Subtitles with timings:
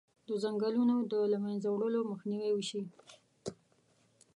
[0.27, 2.81] د ځنګلونو د له منځه وړلو مخنیوی وشي.